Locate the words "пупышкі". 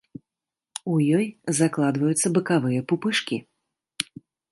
2.93-3.37